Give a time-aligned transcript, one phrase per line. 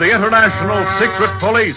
[0.00, 1.76] the International Secret Police.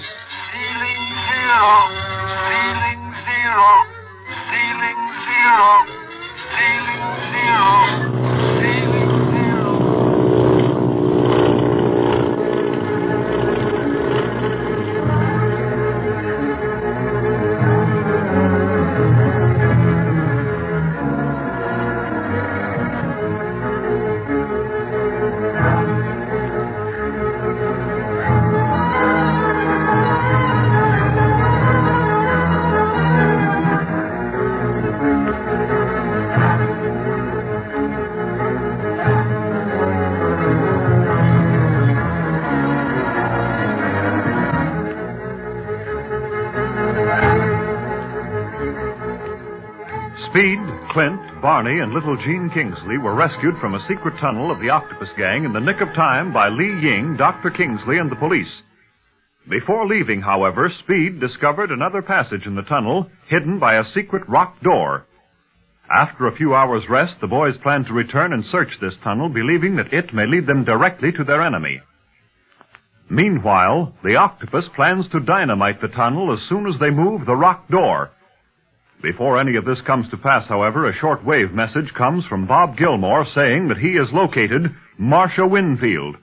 [51.44, 55.44] Barney, and little Jean Kingsley were rescued from a secret tunnel of the Octopus Gang
[55.44, 57.50] in the nick of time by Lee Ying, Dr.
[57.50, 58.62] Kingsley, and the police.
[59.50, 64.62] Before leaving, however, Speed discovered another passage in the tunnel hidden by a secret rock
[64.62, 65.06] door.
[65.94, 69.76] After a few hours' rest, the boys plan to return and search this tunnel, believing
[69.76, 71.82] that it may lead them directly to their enemy.
[73.10, 77.68] Meanwhile, the octopus plans to dynamite the tunnel as soon as they move the rock
[77.68, 78.12] door.
[79.04, 82.78] Before any of this comes to pass, however, a short wave message comes from Bob
[82.78, 86.16] Gilmore saying that he is located Marcia Winfield.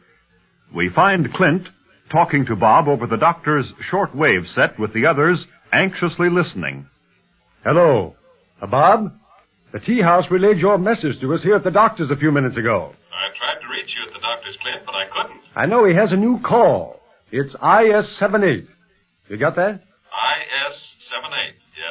[0.75, 1.69] We find Clint
[2.11, 6.87] talking to Bob over the doctor's short wave set with the others anxiously listening.
[7.65, 8.17] Hello.
[8.63, 9.13] Uh, Bob?
[9.75, 12.57] The tea house relayed your message to us here at the doctor's a few minutes
[12.57, 12.95] ago.
[13.13, 15.41] I tried to reach you at the doctor's, Clint, but I couldn't.
[15.55, 16.99] I know he has a new call.
[17.31, 18.67] It's IS-78.
[19.29, 19.83] You got that?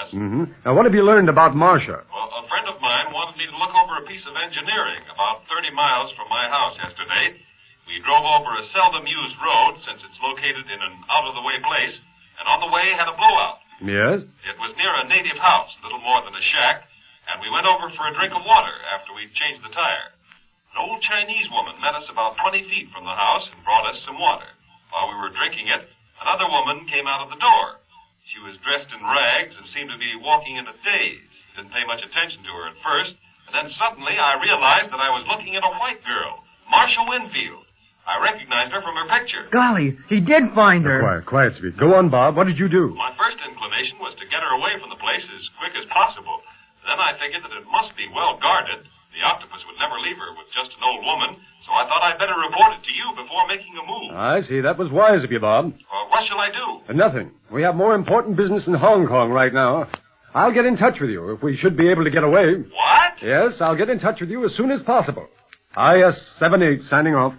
[0.09, 0.21] IS-78, yes.
[0.21, 0.43] Mm-hmm.
[0.65, 2.01] Now, what have you learned about Marcia?
[2.09, 5.45] Well, a friend of mine wanted me to look over a piece of engineering about
[5.45, 7.37] 30 miles from my house yesterday.
[7.85, 11.97] We drove over a seldom used road since it's located in an out-of-the-way place,
[12.37, 13.59] and on the way had a blowout.
[13.81, 14.21] Yes?
[14.45, 16.85] It was near a native house, little more than a shack,
[17.33, 20.13] and we went over for a drink of water after we'd changed the tire.
[20.75, 23.97] An old Chinese woman met us about 20 feet from the house and brought us
[24.05, 24.45] some water.
[24.93, 25.89] While we were drinking it,
[26.21, 27.78] another woman came out of the door.
[28.33, 31.29] She was dressed in rags and seemed to be walking in a daze.
[31.57, 33.13] Didn't pay much attention to her at first,
[33.49, 37.65] and then suddenly I realized that I was looking at a white girl, Marcia Winfield.
[38.05, 39.49] I recognized her from her picture.
[39.53, 41.01] Golly, he did find her.
[41.01, 41.77] Quiet, quiet, Speed.
[41.77, 42.37] Go on, Bob.
[42.37, 42.89] What did you do?
[42.97, 46.41] My first inclination was to get her away from the place as quick as possible.
[46.85, 48.81] Then I figured that it must be well guarded.
[49.13, 52.17] The octopus would never leave her with just an old woman, so I thought I'd
[52.17, 54.09] better report it to you before making a move.
[54.17, 54.61] I see.
[54.61, 55.69] That was wise of you, Bob.
[55.69, 56.65] Uh, what shall I do?
[56.65, 57.31] Uh, Uh, nothing.
[57.51, 59.87] We have more important business in Hong Kong right now.
[60.33, 62.53] I'll get in touch with you if we should be able to get away.
[62.55, 63.23] What?
[63.23, 65.27] Yes, I'll get in touch with you as soon as possible.
[65.77, 67.33] IS-78 signing off.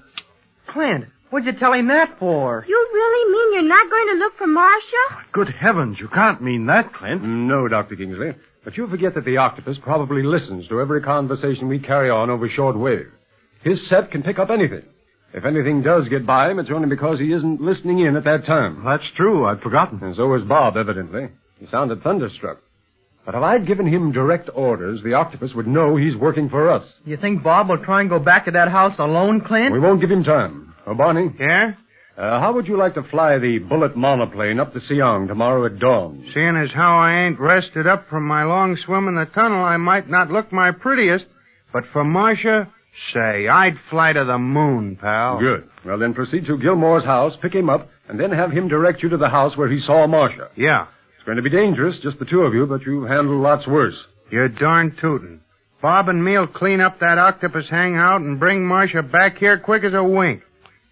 [0.73, 2.65] Clint, what'd you tell him that for?
[2.69, 5.07] You really mean you're not going to look for Marcia?
[5.11, 7.23] Ah, good heavens, you can't mean that, Clint.
[7.23, 7.97] Mm, no, Dr.
[7.97, 8.33] Kingsley.
[8.65, 12.49] But you forget that the octopus probably listens to every conversation we carry on over
[12.49, 13.11] short wave.
[13.63, 14.83] His set can pick up anything.
[15.33, 18.47] If anything does get by him, it's only because he isn't listening in at that
[18.47, 18.83] time.
[18.85, 19.47] That's true.
[19.47, 20.01] I'd forgotten.
[20.03, 21.29] And so was Bob, evidently.
[21.59, 22.59] He sounded thunderstruck.
[23.25, 26.83] But if I'd given him direct orders, the octopus would know he's working for us.
[27.05, 29.73] You think Bob will try and go back to that house alone, Clint?
[29.73, 30.75] We won't give him time.
[30.87, 31.73] Oh, Barney, Yeah?
[32.17, 35.79] uh, how would you like to fly the bullet monoplane up to Siang tomorrow at
[35.79, 36.25] dawn?
[36.35, 39.77] Seeing as how I ain't rested up from my long swim in the tunnel, I
[39.77, 41.27] might not look my prettiest.
[41.73, 42.69] But for Marcia,
[43.15, 45.39] say, I'd fly to the moon, pal.
[45.39, 45.69] Good.
[45.85, 49.09] Well, then proceed to Gilmore's house, pick him up, and then have him direct you
[49.11, 50.49] to the house where he saw Marcia.
[50.57, 50.87] Yeah.
[51.17, 53.97] It's going to be dangerous, just the two of you, but you've handled lots worse.
[54.31, 55.41] You're darn tootin'.
[55.83, 59.95] Bob and me'll clean up that octopus hangout and bring Marcia back here quick as
[59.95, 60.43] a wink.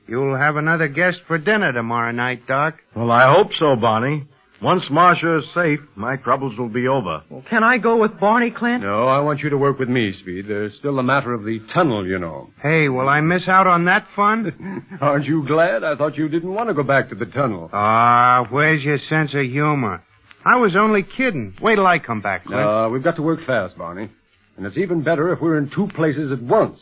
[0.06, 2.76] You'll have another guest for dinner tomorrow night, Doc.
[2.96, 4.26] Well, I hope so, Barney.
[4.60, 7.22] Once Marcia is safe, my troubles will be over.
[7.30, 8.82] Well, can I go with Barney, Clint?
[8.82, 10.46] No, I want you to work with me, Speed.
[10.48, 12.50] There's still the matter of the tunnel, you know.
[12.60, 14.84] Hey, will I miss out on that fun?
[15.00, 15.84] Aren't you glad?
[15.84, 17.70] I thought you didn't want to go back to the tunnel.
[17.72, 20.02] Ah, where's your sense of humor?
[20.44, 21.54] I was only kidding.
[21.62, 22.60] Wait till I come back, Clint.
[22.60, 24.10] Uh, we've got to work fast, Barney.
[24.56, 26.80] And it's even better if we're in two places at once.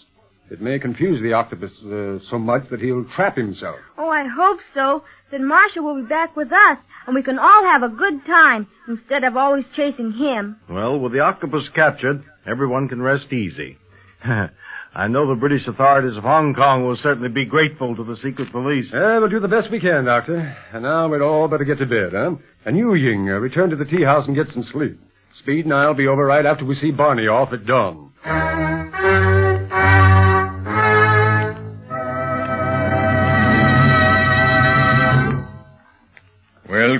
[0.50, 3.76] It may confuse the octopus uh, so much that he'll trap himself.
[3.98, 5.02] Oh, I hope so.
[5.30, 8.68] Then Marcia will be back with us, and we can all have a good time
[8.86, 10.56] instead of always chasing him.
[10.70, 13.76] Well, with the octopus captured, everyone can rest easy.
[14.24, 18.50] I know the British authorities of Hong Kong will certainly be grateful to the secret
[18.50, 18.90] police.
[18.94, 20.56] Uh, we'll do the best we can, Doctor.
[20.72, 22.36] And now we'd all better get to bed, huh?
[22.64, 24.98] And you, Ying, uh, return to the tea house and get some sleep.
[25.40, 28.12] Speed and I'll be over right after we see Barney off at dawn.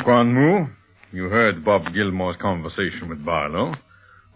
[0.06, 0.68] Quan Wu,
[1.10, 3.74] you heard Bob Gilmore's conversation with Barlow.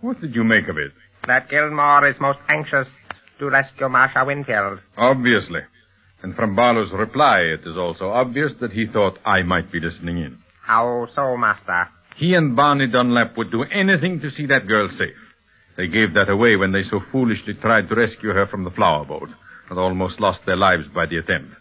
[0.00, 0.90] What did you make of it?
[1.28, 2.88] That Gilmore is most anxious
[3.38, 4.80] to rescue Marcia Winfield.
[4.96, 5.60] Obviously.
[6.24, 10.18] And from Barlow's reply, it is also obvious that he thought I might be listening
[10.18, 10.38] in.
[10.60, 11.86] How so, Master?
[12.16, 15.14] He and Barney Dunlap would do anything to see that girl safe.
[15.76, 19.04] They gave that away when they so foolishly tried to rescue her from the flower
[19.04, 19.28] boat
[19.70, 21.54] and almost lost their lives by the attempt.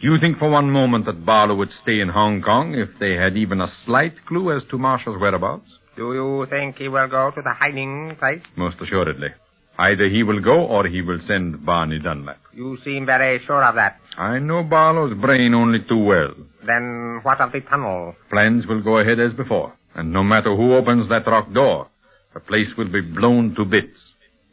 [0.00, 3.12] Do you think for one moment that Barlow would stay in Hong Kong if they
[3.14, 5.68] had even a slight clue as to Marcia's whereabouts?
[5.96, 8.42] Do you think he will go to the hiding place?
[8.56, 9.28] Most assuredly.
[9.78, 12.38] Either he will go or he will send Barney Dunlap.
[12.52, 13.98] You seem very sure of that.
[14.18, 16.34] I know Barlow's brain only too well.
[16.66, 18.14] Then what of the tunnel?
[18.30, 21.88] Plans will go ahead as before, and no matter who opens that rock door,
[22.34, 23.98] the place will be blown to bits.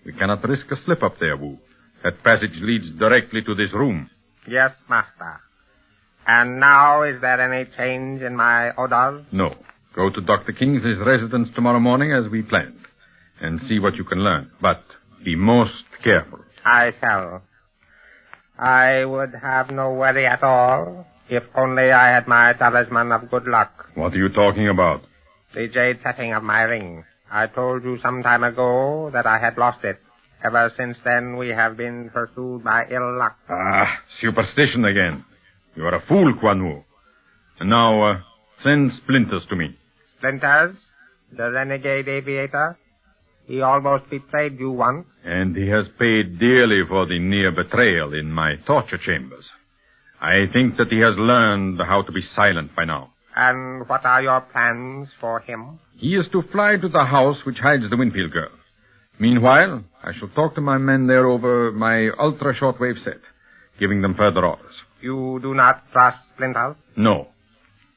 [0.05, 1.57] We cannot risk a slip up there, Wu.
[2.03, 4.09] That passage leads directly to this room.
[4.47, 5.39] Yes, Master.
[6.27, 9.25] And now, is there any change in my orders?
[9.31, 9.55] No.
[9.95, 10.53] Go to Dr.
[10.53, 12.79] Kingsley's residence tomorrow morning as we planned,
[13.41, 14.49] and see what you can learn.
[14.61, 14.83] But
[15.23, 16.39] be most careful.
[16.63, 17.41] I shall.
[18.57, 23.47] I would have no worry at all if only I had my talisman of good
[23.47, 23.87] luck.
[23.95, 25.01] What are you talking about?
[25.53, 27.03] The jade setting of my ring.
[27.31, 29.99] I told you some time ago that I had lost it.
[30.43, 33.37] Ever since then, we have been pursued by ill luck.
[33.49, 35.23] Ah, superstition again.
[35.75, 36.83] You are a fool, Quan Wu.
[37.59, 38.21] And now, uh,
[38.63, 39.77] send Splinters to me.
[40.17, 40.75] Splinters,
[41.35, 42.77] the renegade aviator,
[43.45, 45.05] he almost betrayed you once.
[45.23, 49.45] And he has paid dearly for the near betrayal in my torture chambers.
[50.19, 53.13] I think that he has learned how to be silent by now.
[53.35, 55.79] And what are your plans for him?
[55.97, 58.51] He is to fly to the house which hides the Winfield girl.
[59.21, 63.21] Meanwhile, I shall talk to my men there over my ultra shortwave set,
[63.79, 64.73] giving them further orders.
[64.99, 66.75] You do not trust Splinters?
[66.97, 67.27] No.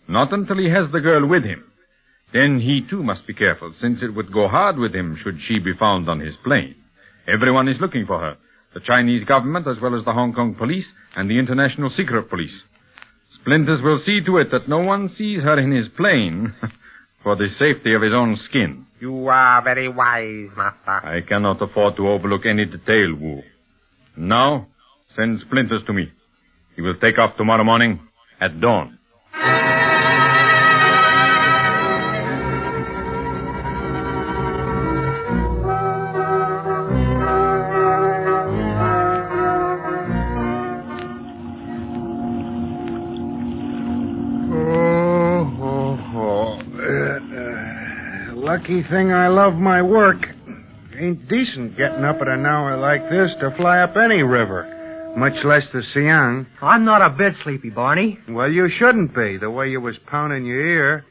[0.06, 1.64] Not until he has the girl with him.
[2.34, 5.58] Then he too must be careful, since it would go hard with him should she
[5.58, 6.74] be found on his plane.
[7.26, 8.36] Everyone is looking for her.
[8.74, 12.64] The Chinese government, as well as the Hong Kong police, and the International Secret Police.
[13.40, 16.54] Splinters will see to it that no one sees her in his plane
[17.24, 18.86] for the safety of his own skin.
[19.00, 21.04] You are very wise, Master.
[21.04, 23.42] I cannot afford to overlook any detail, Wu.
[24.16, 24.68] Now,
[25.16, 26.12] send Splinters to me.
[26.76, 27.98] He will take off tomorrow morning
[28.40, 28.98] at dawn.
[48.44, 50.18] Lucky thing I love my work.
[50.98, 55.32] Ain't decent getting up at an hour like this to fly up any river, much
[55.44, 56.46] less the Siang.
[56.62, 58.18] I'm not a bit sleepy, Barney.
[58.28, 61.04] Well, you shouldn't be, the way you was pounding your ear.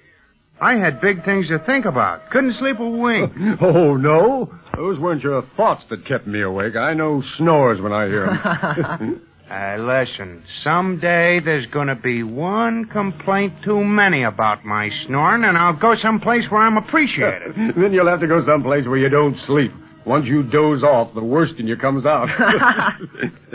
[0.62, 2.30] I had big things to think about.
[2.30, 3.33] Couldn't sleep a wink.
[3.62, 4.53] Oh, no.
[4.77, 6.75] Those weren't your thoughts that kept me awake.
[6.75, 9.21] I know snores when I hear 'em.
[9.50, 15.57] Uh, listen, someday there's going to be one complaint too many about my snoring, and
[15.57, 17.53] I'll go someplace where I'm appreciated.
[17.75, 19.72] then you'll have to go someplace where you don't sleep.
[20.06, 22.27] Once you doze off, the worst in you comes out.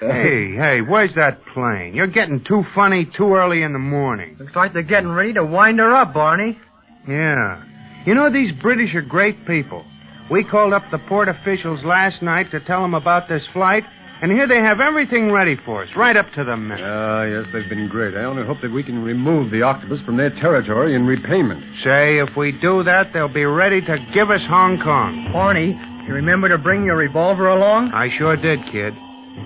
[0.00, 1.94] hey, hey, where's that plane?
[1.94, 4.36] You're getting too funny too early in the morning.
[4.38, 6.58] Looks like they're getting ready to wind her up, Barney.
[7.08, 7.64] Yeah.
[8.06, 9.84] You know, these British are great people.
[10.30, 13.82] We called up the port officials last night to tell them about this flight,
[14.22, 16.80] and here they have everything ready for us, right up to the minute.
[16.82, 18.14] Ah, yes, they've been great.
[18.14, 21.60] I only hope that we can remove the octopus from their territory in repayment.
[21.82, 25.30] Say, if we do that, they'll be ready to give us Hong Kong.
[25.32, 27.90] Barney, you remember to bring your revolver along?
[27.92, 28.94] I sure did, kid.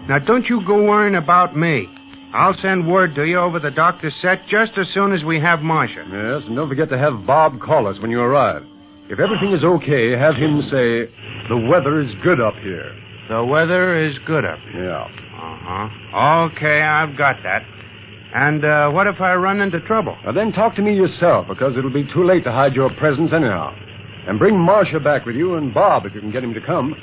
[0.09, 1.88] Now, don't you go worrying about me.
[2.35, 5.61] I'll send word to you over the doctor's set just as soon as we have
[5.61, 6.04] Marcia.
[6.04, 8.62] Yes, and don't forget to have Bob call us when you arrive.
[9.09, 11.09] If everything is okay, have him say,
[11.49, 12.92] the weather is good up here.
[13.28, 14.85] The weather is good up here.
[14.85, 15.04] Yeah.
[15.04, 16.47] Uh-huh.
[16.52, 17.62] Okay, I've got that.
[18.35, 20.16] And uh, what if I run into trouble?
[20.25, 23.33] Now then talk to me yourself, because it'll be too late to hide your presence
[23.33, 23.75] anyhow.
[24.28, 26.95] And bring Marcia back with you and Bob if you can get him to come.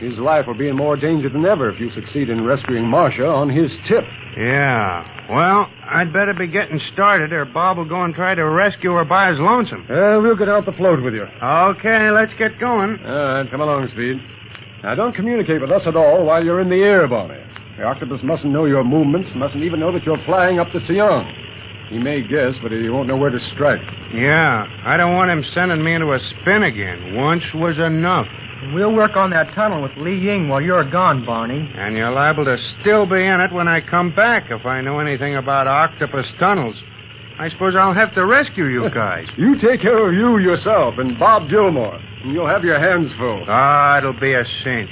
[0.00, 3.24] His life will be in more danger than ever if you succeed in rescuing Marcia
[3.24, 4.02] on his tip.
[4.36, 5.06] Yeah.
[5.30, 9.04] Well, I'd better be getting started, or Bob will go and try to rescue her
[9.04, 9.86] by his lonesome.
[9.88, 11.22] Uh, we'll get out the float with you.
[11.22, 12.98] Okay, let's get going.
[13.04, 14.16] All right, come along, Speed.
[14.82, 17.38] Now, don't communicate with us at all while you're in the air, Barney.
[17.78, 21.32] The octopus mustn't know your movements, mustn't even know that you're flying up the Siang.
[21.88, 23.80] He may guess, but he won't know where to strike.
[24.14, 27.14] Yeah, I don't want him sending me into a spin again.
[27.16, 28.26] Once was enough.
[28.72, 31.70] We'll work on that tunnel with Li Ying while you're gone, Barney.
[31.76, 35.00] And you're liable to still be in it when I come back if I know
[35.00, 36.76] anything about octopus tunnels.
[37.38, 39.26] I suppose I'll have to rescue you guys.
[39.36, 43.44] You take care of you yourself and Bob Gilmore, and you'll have your hands full.
[43.48, 44.90] Ah, it'll be a cinch.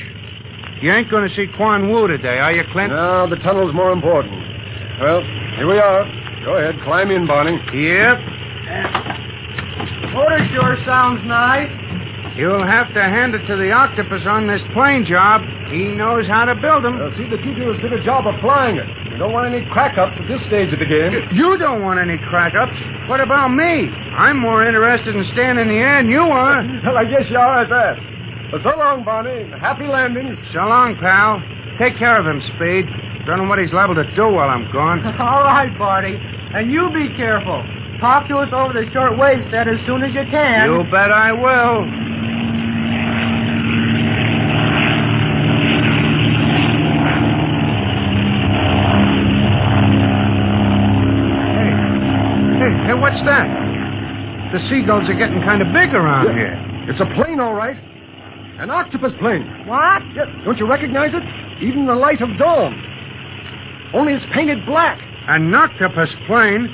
[0.83, 2.91] You ain't going to see Quan Wu today, are you, Clint?
[2.91, 4.33] No, the tunnel's more important.
[5.01, 5.21] Well,
[5.57, 6.05] here we are.
[6.45, 7.53] Go ahead, climb in, Barney.
[7.53, 8.17] Yep.
[10.15, 11.69] Motor sure sounds nice.
[12.37, 15.43] You'll have to hand it to the octopus on this plane job.
[15.69, 16.97] He knows how to build them.
[16.97, 18.89] Uh, see that you do as good a job of flying it.
[19.21, 21.13] We don't want any crack-ups at this stage of the game.
[21.37, 22.73] You don't want any crack-ups.
[23.05, 23.93] What about me?
[24.17, 26.65] I'm more interested in staying in the air than you are.
[26.89, 28.01] well, I guess you are at that.
[28.49, 29.45] Well, so long, Barney.
[29.61, 30.41] Happy landings.
[30.57, 31.37] So long, pal.
[31.77, 32.89] Take care of him, Speed.
[33.29, 35.05] Don't know what he's liable to do while I'm gone.
[35.21, 36.17] All right, Barney.
[36.57, 37.61] And you be careful.
[38.01, 40.65] Talk to us over the short wave set as soon as you can.
[40.65, 42.00] You bet I will.
[53.11, 54.55] What's that?
[54.55, 56.55] The seagulls are getting kind of big around here.
[56.87, 57.75] It's a plane, all right.
[58.63, 59.43] An octopus plane.
[59.67, 60.07] What?
[60.15, 61.23] Yeah, don't you recognize it?
[61.59, 62.71] Even the light of dawn.
[63.95, 65.03] Only it's painted black.
[65.27, 66.71] An octopus plane?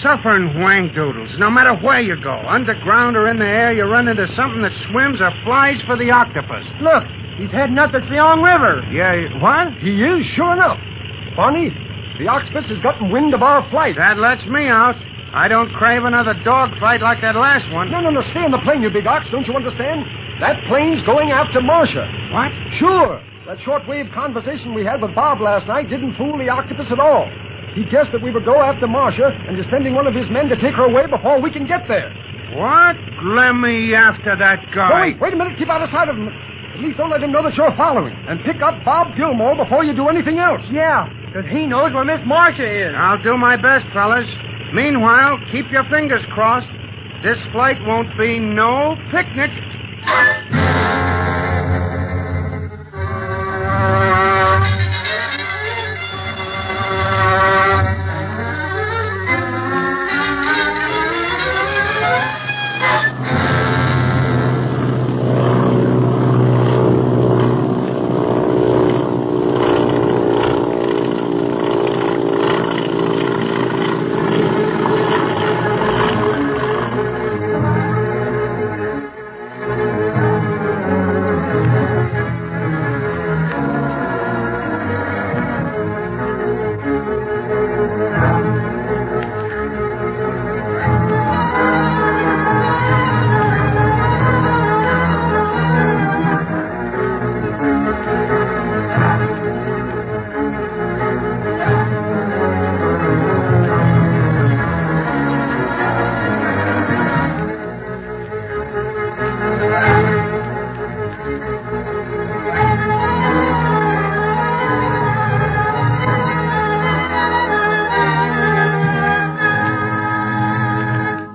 [0.00, 1.28] Suffering wang doodles.
[1.36, 4.72] No matter where you go, underground or in the air, you run into something that
[4.88, 6.64] swims or flies for the octopus.
[6.80, 7.04] Look,
[7.36, 8.80] he's heading up the Siang River.
[8.96, 9.12] Yeah,
[9.44, 9.76] what?
[9.84, 10.80] He is, sure enough.
[11.36, 11.68] Barney,
[12.18, 13.96] the octopus has gotten wind of our flight.
[14.00, 14.96] That lets me out.
[15.34, 17.90] I don't crave another dogfight like that last one.
[17.90, 18.22] No, no, no.
[18.30, 19.26] Stay in the plane, you big ox.
[19.30, 20.04] Don't you understand?
[20.40, 22.06] That plane's going after Marcia.
[22.32, 22.52] What?
[22.78, 23.20] Sure.
[23.46, 27.28] That shortwave conversation we had with Bob last night didn't fool the octopus at all.
[27.74, 30.48] He guessed that we would go after Marcia and is sending one of his men
[30.48, 32.08] to take her away before we can get there.
[32.56, 32.96] What?
[33.22, 35.00] Let me after that No, guy.
[35.12, 35.58] wait, wait a minute.
[35.58, 36.28] Keep out of sight of him.
[36.28, 38.14] At least don't let him know that you're following.
[38.28, 40.60] And pick up Bob Gilmore before you do anything else.
[40.70, 42.94] Yeah, because he knows where Miss Marcia is.
[42.96, 44.26] I'll do my best, fellas.
[44.74, 46.66] Meanwhile, keep your fingers crossed.
[47.22, 49.50] This flight won't be no picnic.